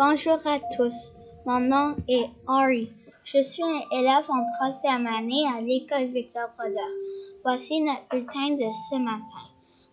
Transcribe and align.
Bonjour 0.00 0.38
à 0.44 0.60
tous, 0.76 1.12
mon 1.44 1.58
nom 1.58 1.96
est 2.08 2.30
Henri. 2.46 2.88
Je 3.24 3.42
suis 3.42 3.64
un 3.64 3.80
élève 3.98 4.30
en 4.30 4.44
troisième 4.54 5.08
année 5.08 5.44
à 5.52 5.60
l'école 5.60 6.12
Victor 6.14 6.50
Brodeur. 6.56 6.88
Voici 7.42 7.80
notre 7.80 8.08
bulletin 8.08 8.50
de 8.54 8.72
ce 8.88 8.94
matin. 8.94 9.44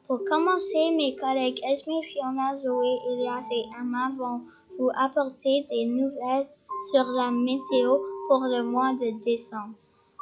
Pour 0.06 0.20
commencer, 0.30 0.92
mes 0.96 1.16
collègues 1.16 1.60
Esme, 1.68 2.04
Fiona, 2.04 2.56
Zoé, 2.56 3.00
Elias 3.10 3.50
et 3.52 3.66
Emma 3.82 4.12
vont 4.16 4.42
vous 4.78 4.92
apporter 4.96 5.66
des 5.72 5.86
nouvelles 5.86 6.50
sur 6.92 7.06
la 7.06 7.32
météo 7.32 7.98
pour 8.28 8.42
le 8.42 8.62
mois 8.62 8.94
de 9.02 9.24
décembre. 9.26 9.74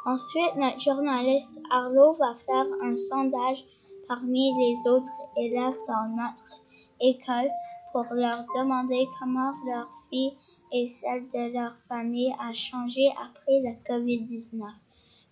Ensuite, 0.06 0.56
notre 0.56 0.80
journaliste 0.80 1.60
Arlo 1.70 2.14
va 2.14 2.34
faire 2.36 2.66
un 2.82 2.96
sondage 2.96 3.62
parmi 4.08 4.50
les 4.58 4.90
autres 4.90 5.12
élèves 5.36 5.76
dans 5.86 6.08
notre 6.16 6.62
école 7.02 7.50
pour 7.94 8.12
leur 8.12 8.44
demander 8.56 9.06
comment 9.20 9.52
leur 9.64 9.88
vie 10.10 10.32
et 10.72 10.88
celle 10.88 11.30
de 11.30 11.54
leur 11.54 11.76
famille 11.88 12.34
a 12.40 12.52
changé 12.52 13.08
après 13.12 13.60
la 13.62 13.70
COVID-19. 13.88 14.64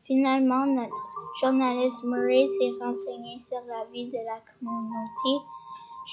Finalement, 0.05 0.65
notre 0.67 1.09
journaliste 1.41 2.05
Murray 2.05 2.47
s'est 2.47 2.71
renseigné 2.81 3.41
sur 3.41 3.59
la 3.67 3.85
vie 3.93 4.07
de 4.07 4.19
la 4.19 4.39
communauté. 4.47 5.45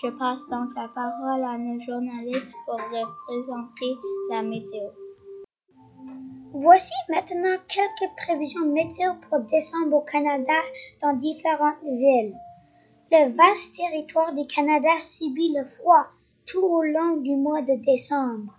Je 0.02 0.10
passe 0.18 0.48
donc 0.50 0.70
la 0.76 0.88
parole 0.88 1.44
à 1.44 1.56
nos 1.56 1.80
journalistes 1.82 2.56
pour 2.66 2.80
leur 2.92 3.16
présenter 3.28 3.96
la 4.32 4.42
météo. 4.42 4.90
Voici 6.54 6.94
maintenant 7.10 7.58
quelques 7.68 8.12
prévisions 8.18 8.66
météo 8.66 9.12
pour 9.30 9.42
décembre 9.42 9.98
au 9.98 10.02
Canada 10.02 10.60
dans 11.00 11.14
différentes 11.14 11.84
villes. 11.84 12.36
Le 13.12 13.36
vaste 13.36 13.76
territoire 13.76 14.34
du 14.34 14.48
Canada 14.48 15.00
subit 15.00 15.54
le 15.56 15.66
froid 15.66 16.08
tout 16.50 16.66
au 16.66 16.84
long 16.84 17.18
du 17.18 17.36
mois 17.36 17.62
de 17.62 17.76
décembre. 17.76 18.54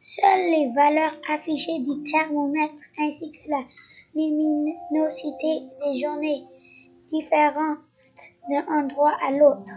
Seules 0.00 0.50
les 0.50 0.72
valeurs 0.74 1.16
affichées 1.28 1.80
du 1.80 2.02
thermomètre 2.10 2.82
ainsi 2.98 3.32
que 3.32 3.50
la 3.50 3.62
luminosité 4.14 5.62
des 5.84 6.00
journées 6.00 6.44
différentes 7.08 7.78
d'un 8.48 8.64
endroit 8.68 9.16
à 9.26 9.32
l'autre. 9.32 9.72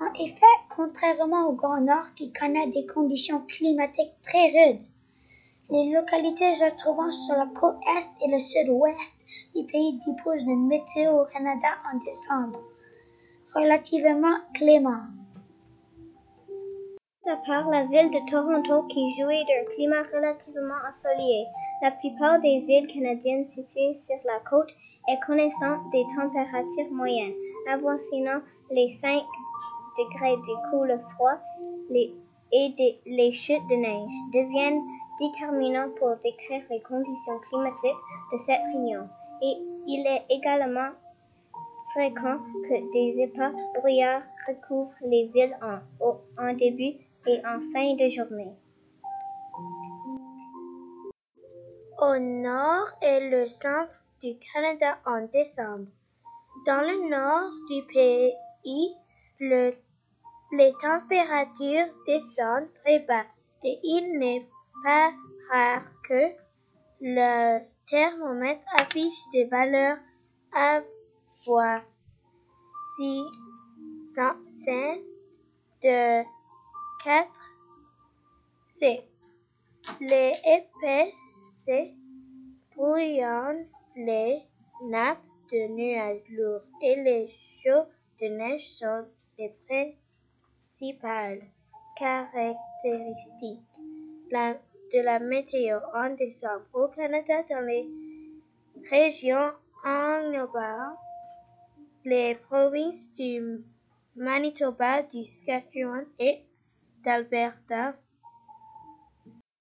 En 0.00 0.12
effet, 0.22 0.44
contrairement 0.74 1.48
au 1.48 1.52
Grand 1.52 1.80
Nord 1.80 2.14
qui 2.16 2.32
connaît 2.32 2.68
des 2.68 2.86
conditions 2.86 3.40
climatiques 3.46 4.14
très 4.22 4.48
rudes, 4.48 4.82
les 5.70 5.92
localités 5.92 6.54
se 6.54 6.76
trouvant 6.76 7.10
sur 7.10 7.34
la 7.34 7.46
côte 7.46 7.78
est 7.96 8.24
et 8.24 8.30
le 8.30 8.38
sud-ouest 8.38 9.18
du 9.54 9.64
pays 9.66 9.98
disposent 10.06 10.44
d'une 10.44 10.66
météo 10.66 11.22
au 11.22 11.24
Canada 11.26 11.68
en 11.92 11.98
décembre 11.98 12.60
relativement 13.54 14.36
clément. 14.52 15.15
À 17.28 17.36
part 17.38 17.68
la 17.70 17.84
ville 17.86 18.08
de 18.10 18.30
Toronto 18.30 18.84
qui 18.86 19.12
jouit 19.14 19.44
d'un 19.46 19.74
climat 19.74 20.04
relativement 20.14 20.76
ensoleillé, 20.88 21.46
la 21.82 21.90
plupart 21.90 22.40
des 22.40 22.60
villes 22.60 22.86
canadiennes 22.86 23.44
situées 23.44 23.94
sur 23.94 24.14
la 24.24 24.38
côte 24.48 24.72
et 25.08 25.18
connaissant 25.26 25.82
des 25.90 26.04
températures 26.14 26.92
moyennes, 26.92 27.34
avoisinant 27.68 28.40
les 28.70 28.88
5 28.90 29.24
degrés 29.98 30.36
du 30.36 30.70
coup 30.70 30.84
le 30.84 31.00
froid 31.00 31.38
et 32.52 33.00
les 33.06 33.32
chutes 33.32 33.66
de 33.68 33.74
neige 33.74 34.14
deviennent 34.32 34.82
déterminants 35.18 35.90
pour 35.98 36.14
décrire 36.22 36.62
les 36.70 36.82
conditions 36.82 37.40
climatiques 37.48 38.02
de 38.32 38.38
cette 38.38 38.62
région. 38.66 39.08
Et 39.42 39.56
il 39.88 40.06
est 40.06 40.24
également 40.30 40.90
fréquent 41.92 42.38
que 42.68 42.92
des 42.92 43.20
épais 43.20 43.50
brouillards 43.74 44.22
recouvrent 44.46 44.92
les 45.02 45.26
villes 45.34 45.56
en 46.38 46.52
début 46.54 46.94
et 47.26 47.40
en 47.46 47.60
fin 47.72 47.94
de 47.94 48.08
journée. 48.08 48.54
Au 51.98 52.18
nord 52.18 52.88
et 53.02 53.30
le 53.30 53.48
centre 53.48 54.04
du 54.22 54.36
Canada 54.38 54.98
en 55.06 55.26
décembre. 55.26 55.86
Dans 56.66 56.80
le 56.80 57.08
nord 57.08 57.50
du 57.70 57.82
pays, 57.92 58.94
le, 59.40 59.74
les 60.52 60.72
températures 60.80 61.94
descendent 62.06 62.72
très 62.74 63.00
bas 63.00 63.24
et 63.64 63.78
il 63.82 64.18
n'est 64.18 64.46
pas 64.84 65.10
rare 65.50 65.84
que 66.08 66.32
le 67.00 67.60
thermomètre 67.88 68.64
affiche 68.78 69.18
des 69.32 69.44
valeurs 69.44 69.98
cent 74.50 74.94
de 75.82 76.35
quatre 77.06 77.40
C. 78.66 79.00
Les 80.00 80.32
épaisses 80.44 81.70
brouillonnent 82.74 83.68
les 83.94 84.42
nappes 84.82 85.22
de 85.52 85.68
nuages 85.68 86.28
lourds 86.30 86.68
et 86.82 86.96
les 86.96 87.28
chauds 87.62 87.86
de 88.20 88.26
neige 88.26 88.68
sont 88.68 89.04
les 89.38 89.54
principales 89.68 91.42
caractéristiques 91.96 93.60
de 94.32 95.00
la 95.00 95.20
météo 95.20 95.78
en 95.94 96.10
décembre 96.16 96.66
au 96.74 96.88
Canada 96.88 97.44
dans 97.48 97.64
les 97.64 97.88
régions 98.90 99.52
en 99.84 100.24
englobant 100.24 100.96
les 102.04 102.34
provinces 102.34 103.12
du 103.12 103.64
Manitoba, 104.16 105.02
du 105.02 105.24
Saskatchewan 105.24 106.06
et 106.18 106.42
d'Alberta. 107.06 107.94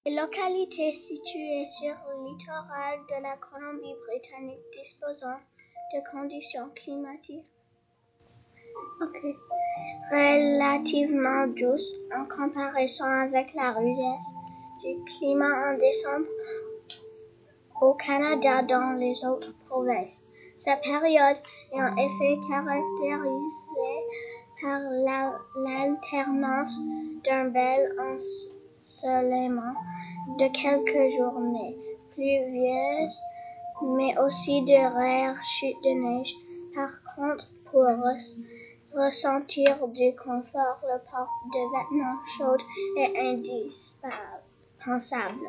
Les 0.03 0.15
localités 0.15 0.93
situées 0.93 1.67
sur 1.67 1.93
le 2.09 2.29
littoral 2.29 2.99
de 3.07 3.21
la 3.21 3.37
Colombie-Britannique 3.37 4.65
disposant 4.73 5.37
de 5.93 6.11
conditions 6.11 6.69
climatiques 6.73 7.45
relativement 10.11 11.47
douces 11.47 11.95
en 12.17 12.25
comparaison 12.25 13.05
avec 13.05 13.53
la 13.53 13.73
rudesse 13.73 14.33
du 14.83 15.03
climat 15.05 15.69
en 15.69 15.77
décembre 15.77 16.25
au 17.79 17.93
Canada 17.93 18.63
dans 18.63 18.93
les 18.93 19.23
autres 19.23 19.53
provinces. 19.67 20.25
Cette 20.57 20.81
période 20.81 21.37
est 21.73 21.81
en 21.81 21.95
effet 21.95 22.37
caractérisée 22.49 24.01
par 24.61 24.79
l'alternance 25.55 26.79
d'un 27.25 27.45
bel 27.45 27.95
ensoleillement 27.99 29.73
de 30.37 30.47
quelques 30.47 31.09
journées 31.15 31.77
pluvieuses, 32.11 33.19
mais 33.81 34.17
aussi 34.19 34.61
de 34.63 34.73
rares 34.73 35.43
chutes 35.43 35.81
de 35.83 35.89
neige. 35.89 36.35
Par 36.73 36.91
contre, 37.15 37.51
pour 37.71 37.87
ressentir 38.95 39.87
du 39.87 40.15
confort, 40.15 40.79
le 40.83 40.99
port 41.09 41.33
de 41.53 41.59
vêtements 41.73 42.19
chauds 42.37 42.63
est 42.97 43.17
indispensable. 43.17 45.47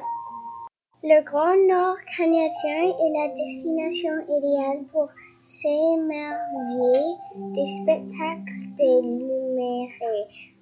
Le 1.03 1.23
Grand 1.25 1.57
Nord 1.69 1.99
canadien 2.17 2.85
est 2.99 3.13
la 3.13 3.29
destination 3.29 4.23
idéale 4.23 4.85
pour 4.91 5.09
s'émerveiller 5.41 7.17
des 7.55 7.67
spectacles 7.67 8.65
dénumérés 8.77 10.56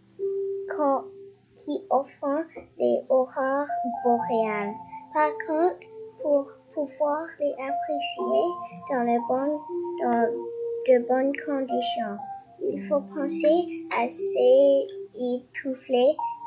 qui 1.57 1.85
offrent 1.91 2.45
des 2.79 3.03
aurores 3.09 3.69
boréales. 4.05 4.75
Par 5.13 5.31
contre, 5.47 5.79
pour 6.23 6.47
pouvoir 6.75 7.27
les 7.39 7.53
apprécier 7.53 8.45
dans, 8.91 9.05
dans 10.03 10.27
de 10.89 10.99
bonnes 11.07 11.37
conditions, 11.47 12.17
il 12.61 12.87
faut 12.89 13.03
penser 13.15 13.87
à 13.91 14.09
s'étouffer 14.09 14.47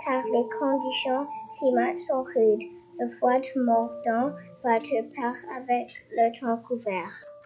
car 0.05 0.23
les 0.25 0.47
conditions 0.59 1.25
climatiques 1.59 1.99
sont 2.07 2.23
rudes. 2.23 2.63
Le 2.99 3.09
froid 3.17 3.39
mordant 3.55 4.31
va 4.63 4.79
te 4.79 5.01
part 5.15 5.41
avec 5.55 5.87
le 6.11 6.31
temps 6.39 6.57
couvert. 6.67 7.36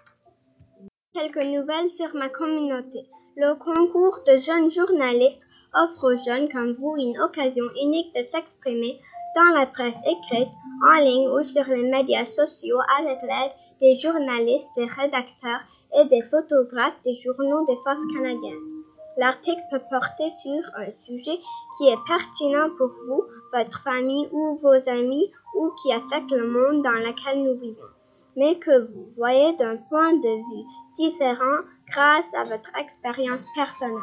Quelques 1.13 1.43
nouvelles 1.43 1.89
sur 1.89 2.15
ma 2.15 2.29
communauté. 2.29 3.05
Le 3.35 3.55
concours 3.55 4.21
de 4.25 4.37
jeunes 4.37 4.69
journalistes 4.69 5.45
offre 5.73 6.13
aux 6.13 6.15
jeunes 6.15 6.47
comme 6.47 6.71
vous 6.71 6.95
une 6.97 7.19
occasion 7.19 7.65
unique 7.81 8.15
de 8.15 8.21
s'exprimer 8.21 8.97
dans 9.35 9.59
la 9.59 9.65
presse 9.65 10.01
écrite, 10.07 10.47
en 10.87 10.99
ligne 11.01 11.27
ou 11.27 11.43
sur 11.43 11.65
les 11.65 11.83
médias 11.83 12.25
sociaux 12.25 12.79
avec 12.97 13.21
l'aide 13.23 13.51
des 13.81 13.95
journalistes, 13.95 14.71
des 14.77 14.85
rédacteurs 14.85 15.59
et 15.97 16.05
des 16.05 16.21
photographes 16.21 17.01
des 17.03 17.15
journaux 17.15 17.65
des 17.65 17.77
forces 17.83 18.05
canadiennes. 18.13 18.83
L'article 19.17 19.63
peut 19.69 19.81
porter 19.89 20.29
sur 20.29 20.61
un 20.77 20.91
sujet 20.93 21.37
qui 21.77 21.89
est 21.89 22.03
pertinent 22.07 22.69
pour 22.77 22.91
vous, 23.05 23.25
votre 23.51 23.81
famille 23.81 24.29
ou 24.31 24.55
vos 24.55 24.87
amis 24.87 25.29
ou 25.55 25.71
qui 25.81 25.91
affecte 25.91 26.31
le 26.31 26.47
monde 26.47 26.83
dans 26.83 26.91
lequel 26.91 27.43
nous 27.43 27.59
vivons, 27.59 27.91
mais 28.35 28.57
que 28.59 28.79
vous 28.79 29.05
voyez 29.17 29.53
d'un 29.55 29.77
point 29.77 30.13
de 30.13 30.35
vue 30.37 30.67
différent 30.97 31.57
grâce 31.89 32.33
à 32.35 32.43
votre 32.43 32.75
expérience 32.77 33.45
personnelle. 33.55 33.97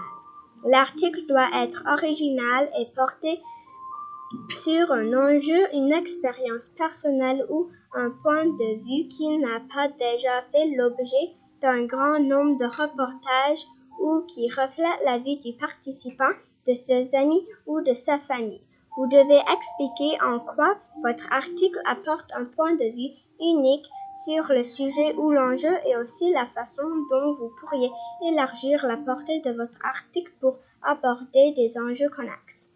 L'article 0.64 1.26
doit 1.28 1.48
être 1.54 1.84
original 1.86 2.70
et 2.78 2.86
porter 2.94 3.40
sur 4.54 4.92
un 4.92 5.12
enjeu, 5.14 5.74
une 5.74 5.92
expérience 5.92 6.68
personnelle 6.68 7.46
ou 7.48 7.68
un 7.94 8.10
point 8.22 8.44
de 8.44 8.78
vue 8.84 9.08
qui 9.08 9.38
n'a 9.38 9.60
pas 9.72 9.88
déjà 9.88 10.42
fait 10.52 10.66
l'objet 10.76 11.34
d'un 11.62 11.86
grand 11.86 12.18
nombre 12.20 12.56
de 12.56 12.66
reportages 12.66 13.64
ou 14.00 14.22
qui 14.28 14.48
reflète 14.50 15.00
la 15.04 15.18
vie 15.18 15.38
du 15.38 15.54
participant, 15.54 16.32
de 16.66 16.74
ses 16.74 17.14
amis 17.14 17.46
ou 17.66 17.80
de 17.80 17.94
sa 17.94 18.18
famille. 18.18 18.62
Vous 18.96 19.06
devez 19.06 19.40
expliquer 19.52 20.20
en 20.22 20.40
quoi 20.40 20.76
votre 21.02 21.32
article 21.32 21.80
apporte 21.86 22.30
un 22.36 22.44
point 22.44 22.74
de 22.74 22.84
vue 22.84 23.14
unique 23.40 23.88
sur 24.24 24.44
le 24.48 24.64
sujet 24.64 25.14
ou 25.16 25.30
l'enjeu 25.30 25.74
et 25.86 25.96
aussi 25.96 26.32
la 26.32 26.46
façon 26.46 26.82
dont 27.10 27.32
vous 27.32 27.50
pourriez 27.60 27.90
élargir 28.28 28.84
la 28.86 28.96
portée 28.96 29.40
de 29.40 29.50
votre 29.50 29.78
article 29.84 30.32
pour 30.40 30.58
aborder 30.82 31.52
des 31.52 31.78
enjeux 31.78 32.08
connexes. 32.08 32.72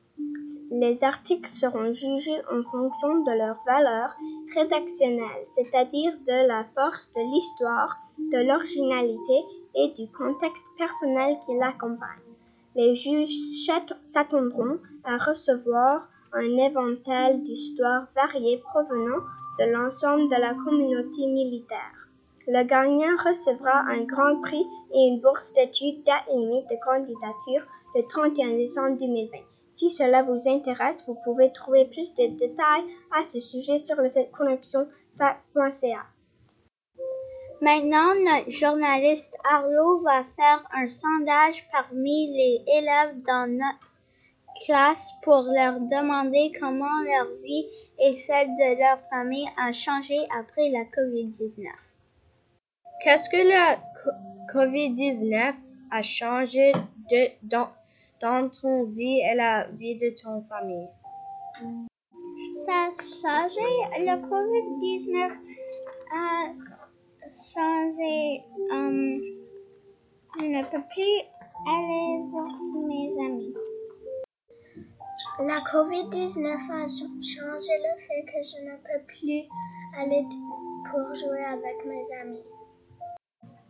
Les 0.70 1.04
articles 1.04 1.52
seront 1.52 1.92
jugés 1.92 2.40
en 2.50 2.62
fonction 2.62 3.22
de 3.22 3.32
leur 3.32 3.56
valeur 3.66 4.14
rédactionnelle, 4.54 5.44
c'est-à-dire 5.50 6.12
de 6.26 6.46
la 6.46 6.64
force 6.74 7.10
de 7.12 7.20
l'histoire, 7.32 7.96
de 8.18 8.38
l'originalité 8.46 9.44
et 9.74 9.88
du 9.96 10.10
contexte 10.12 10.66
personnel 10.78 11.38
qui 11.44 11.56
l'accompagne. 11.58 12.08
Les 12.74 12.94
juges 12.94 13.36
s'attendront 14.04 14.78
à 15.04 15.18
recevoir 15.18 16.08
un 16.32 16.56
éventail 16.58 17.40
d'histoires 17.40 18.06
variées 18.14 18.58
provenant 18.58 19.22
de 19.58 19.64
l'ensemble 19.64 20.28
de 20.28 20.37
la 20.37 20.54
communauté 20.54 21.26
militaire. 21.26 22.08
Le 22.49 22.64
gagnant 22.64 23.16
recevra 23.25 23.84
un 23.88 24.02
grand 24.02 24.40
prix 24.40 24.66
et 24.93 25.06
une 25.06 25.20
bourse 25.20 25.52
d'études 25.52 26.02
date 26.04 26.26
limite 26.28 26.69
de 26.69 26.76
candidature 26.84 27.64
le 27.94 28.04
31 28.04 28.56
décembre 28.56 28.96
2020. 28.99 29.38
Si 29.70 29.90
cela 29.90 30.22
vous 30.22 30.40
intéresse, 30.46 31.06
vous 31.06 31.16
pouvez 31.25 31.52
trouver 31.52 31.87
plus 31.87 32.14
de 32.14 32.26
détails 32.37 32.84
à 33.16 33.25
ce 33.25 33.40
sujet 33.40 33.78
sur 33.78 33.96
le 33.96 34.08
site 34.08 34.31
connexionfac.ca. 34.32 36.06
Maintenant, 37.60 38.14
notre 38.16 38.50
journaliste 38.50 39.37
Arlo 39.48 40.00
va 40.00 40.25
faire 40.37 40.64
un 40.75 40.88
sondage 40.88 41.64
parmi 41.70 42.32
les 42.32 42.64
élèves 42.66 43.22
dans 43.25 43.48
notre 43.48 43.91
classe 44.64 45.12
pour 45.22 45.43
leur 45.43 45.81
demander 45.81 46.52
comment 46.58 47.02
leur 47.04 47.28
vie 47.43 47.66
et 47.99 48.12
celle 48.14 48.49
de 48.49 48.78
leur 48.78 48.99
famille 49.08 49.49
a 49.58 49.72
changé 49.72 50.16
après 50.38 50.70
la 50.70 50.84
COVID-19. 50.84 51.66
Qu'est-ce 53.02 53.28
que 53.28 53.49
la 53.49 53.78
COVID-19 54.52 55.54
a 55.90 56.02
changé 56.02 56.72
de, 57.10 57.31
dans, 57.43 57.69
dans 58.20 58.49
ton 58.49 58.84
vie 58.84 59.20
et 59.20 59.34
la 59.34 59.66
vie 59.72 59.96
de 59.96 60.10
ton 60.10 60.43
famille? 60.43 60.88
Ça 62.52 62.72
a 62.72 62.90
changé. 63.00 63.69
Le 63.98 64.16
COVID-19 64.16 65.32
a 66.14 66.52
changé. 67.55 68.43
Um, 68.70 69.20
je 70.40 70.46
ne 70.46 70.62
peux 70.62 70.82
plus 70.93 71.19
aller 71.66 72.31
voir 72.31 72.52
mes 72.87 73.10
amis. 73.26 73.55
La 75.38 75.56
COVID-19 75.56 76.46
a 76.46 76.88
changé 76.88 77.74
le 77.78 77.92
fait 78.06 78.24
que 78.26 78.42
je 78.42 78.58
ne 78.64 78.76
peux 78.76 79.04
plus 79.06 79.42
aller 79.96 80.24
pour 80.90 81.14
jouer 81.14 81.44
avec 81.44 81.84
mes 81.86 82.02
amis. 82.20 82.42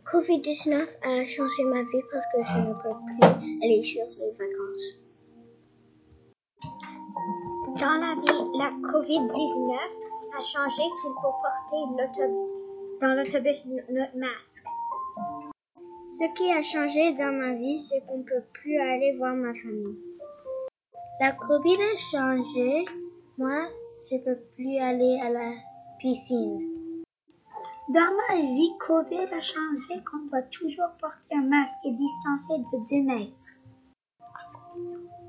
COVID-19 0.05 0.87
a 1.03 1.25
changé 1.25 1.63
ma 1.63 1.81
vie 1.81 2.03
parce 2.11 2.25
que 2.27 2.43
je 2.43 2.57
ne 2.59 2.73
peux 2.73 2.95
plus 3.05 3.19
aller 3.63 3.83
sur 3.83 4.05
les 4.19 4.31
vacances. 4.31 4.99
Dans 7.79 7.97
la 7.99 8.15
vie, 8.21 8.43
la 8.57 8.69
COVID-19 8.91 9.73
a 10.37 10.43
changé 10.43 10.81
qu'il 10.81 11.13
faut 11.21 11.35
porter 11.43 11.81
dans 13.01 13.13
l'autobus 13.15 13.65
notre 13.89 14.17
masque. 14.17 14.65
Ce 16.07 16.25
qui 16.35 16.51
a 16.51 16.61
changé 16.61 17.13
dans 17.13 17.33
ma 17.33 17.53
vie, 17.53 17.77
c'est 17.77 18.01
qu'on 18.05 18.19
ne 18.19 18.23
peut 18.23 18.43
plus 18.53 18.79
aller 18.79 19.15
voir 19.17 19.35
ma 19.35 19.53
famille. 19.53 20.12
La 21.23 21.31
COVID 21.31 21.77
a 21.81 21.97
changé. 21.97 22.83
Moi, 23.37 23.69
je 24.11 24.17
peux 24.17 24.37
plus 24.57 24.77
aller 24.77 25.21
à 25.23 25.29
la 25.29 25.53
piscine. 25.97 27.05
Dans 27.93 28.11
ma 28.27 28.41
vie, 28.41 28.73
COVID 28.77 29.31
a 29.31 29.39
changé 29.39 30.03
qu'on 30.03 30.25
doit 30.25 30.41
toujours 30.51 30.91
porter 30.99 31.33
un 31.33 31.47
masque 31.47 31.77
et 31.85 31.91
distancer 31.91 32.57
de 32.57 33.05
2 33.05 33.05
mètres. 33.05 33.57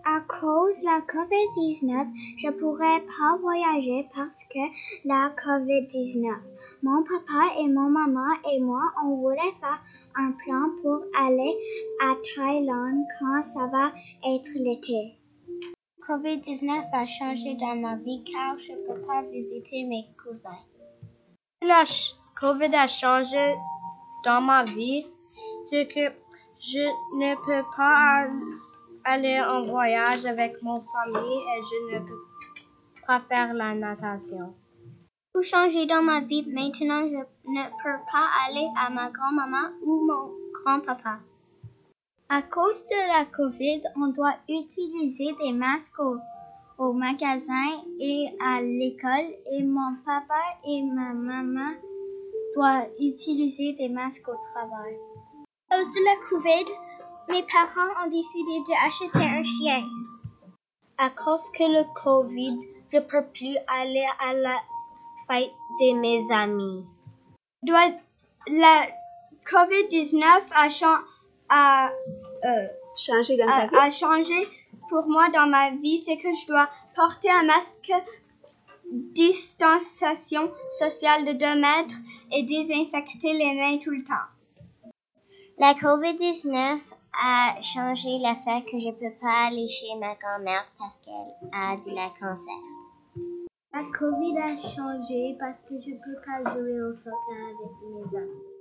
À 0.05 0.19
cause 0.23 0.81
de 0.81 0.87
la 0.87 1.00
COVID-19, 1.02 2.08
je 2.38 2.50
pourrais 2.50 3.00
pas 3.02 3.37
voyager 3.40 4.08
parce 4.17 4.43
que 4.52 4.64
la 5.05 5.31
COVID-19. 5.47 6.35
Mon 6.82 7.05
papa 7.05 7.55
et 7.61 7.69
mon 7.69 7.88
maman 7.88 8.35
et 8.52 8.58
moi, 8.58 8.82
on 9.05 9.14
voulait 9.14 9.55
faire 9.61 9.81
un 10.17 10.32
plan 10.32 10.70
pour 10.82 11.05
aller 11.17 11.56
à 12.02 12.17
Thaïlande 12.35 13.05
quand 13.20 13.43
ça 13.44 13.67
va 13.69 13.93
être 14.25 14.50
l'été. 14.56 15.20
COVID-19 16.06 16.91
a 16.93 17.06
changé 17.06 17.55
dans 17.55 17.77
ma 17.77 17.97
vie 17.97 18.23
car 18.25 18.59
je 18.59 18.73
ne 18.73 18.87
peux 18.87 19.01
pas 19.06 19.23
visiter 19.23 19.85
mes 19.85 20.06
cousins. 20.23 20.59
La 21.62 21.85
COVID 22.39 22.75
a 22.75 22.87
changé 22.87 23.55
dans 24.23 24.43
ma 24.43 24.65
vie, 24.65 25.06
c'est 25.65 25.87
que 25.87 26.12
je 26.61 26.85
ne 27.17 27.35
peux 27.37 27.67
pas 27.75 28.27
aller 29.05 29.41
en 29.51 29.65
voyage 29.65 30.27
avec 30.27 30.62
mon 30.62 30.83
famille 30.83 31.39
et 31.39 31.62
je 31.71 31.95
ne 31.95 31.99
peux 32.01 32.25
pas 33.07 33.21
faire 33.21 33.55
la 33.55 33.75
natation. 33.75 34.55
Tout 35.35 35.43
changé 35.43 35.87
dans 35.87 36.03
ma 36.03 36.21
vie. 36.21 36.47
Maintenant, 36.47 37.09
je 37.09 37.17
ne 37.17 37.65
peux 37.83 38.05
pas 38.12 38.29
aller 38.47 38.69
à 38.77 38.91
ma 38.91 39.11
grand-maman 39.11 39.71
ou 39.83 40.07
mon 40.07 40.33
grand-papa. 40.53 41.21
À 42.31 42.41
cause 42.41 42.87
de 42.87 43.19
la 43.19 43.26
COVID, 43.26 43.82
on 43.97 44.09
doit 44.09 44.37
utiliser 44.49 45.35
des 45.43 45.53
masques 45.53 46.00
au, 46.79 46.93
magasin 46.93 47.82
et 48.00 48.29
à 48.41 48.62
l'école 48.62 49.31
et 49.53 49.62
mon 49.62 49.94
papa 50.05 50.41
et 50.67 50.82
ma 50.82 51.12
maman 51.12 51.75
doivent 52.55 52.88
utiliser 52.99 53.75
des 53.75 53.91
masques 53.91 54.26
au 54.29 54.37
travail. 54.53 54.97
À 55.71 55.76
cause 55.76 55.93
de 55.93 56.05
la 56.05 56.29
COVID, 56.29 56.73
mes 57.29 57.43
parents 57.43 58.05
ont 58.05 58.11
décidé 58.11 58.62
d'acheter 58.69 59.23
un 59.23 59.43
chien. 59.43 59.85
À 60.97 61.11
cause 61.11 61.49
que 61.53 61.65
le 61.65 61.85
COVID, 61.94 62.59
je 62.91 62.97
ne 62.97 63.03
peux 63.03 63.25
plus 63.35 63.56
aller 63.69 64.06
à 64.26 64.32
la 64.32 64.56
fête 65.28 65.52
de 65.78 65.99
mes 65.99 66.33
amis. 66.33 66.87
La 68.49 68.87
COVID-19 69.45 70.23
a 70.54 70.69
changé 70.71 71.13
a, 71.54 71.90
euh, 72.44 72.66
changé 72.96 73.37
dans 73.37 73.46
a, 73.46 73.61
ta 73.61 73.66
vie? 73.66 73.76
a 73.76 73.90
changé 73.90 74.49
pour 74.88 75.06
moi 75.06 75.28
dans 75.30 75.46
ma 75.46 75.70
vie, 75.70 75.99
c'est 75.99 76.16
que 76.18 76.32
je 76.32 76.46
dois 76.46 76.68
porter 76.96 77.30
un 77.30 77.44
masque, 77.44 77.92
distanciation 78.92 80.50
sociale 80.78 81.25
de 81.25 81.32
2 81.32 81.38
mètres 81.61 81.96
et 82.32 82.42
désinfecter 82.42 83.32
les 83.32 83.54
mains 83.54 83.78
tout 83.78 83.90
le 83.90 84.04
temps. 84.04 84.14
La 85.58 85.73
COVID-19 85.75 86.80
a 87.23 87.61
changé 87.62 88.18
le 88.18 88.34
fait 88.44 88.64
que 88.70 88.78
je 88.78 88.90
peux 88.90 89.14
pas 89.20 89.46
aller 89.49 89.68
chez 89.68 89.94
ma 89.99 90.14
grand-mère 90.16 90.66
parce 90.78 90.99
qu'elle 90.99 91.50
a 91.52 91.76
du 91.76 91.90
la 91.94 92.11
cancer. 92.18 92.54
La 93.73 93.82
COVID 93.99 94.38
a 94.38 94.56
changé 94.56 95.37
parce 95.38 95.62
que 95.62 95.78
je 95.78 95.94
peux 95.94 96.20
pas 96.25 96.50
jouer 96.50 96.80
au 96.82 96.92
soccer 96.92 97.14
avec 97.30 98.12
mes 98.12 98.18
amis. 98.18 98.53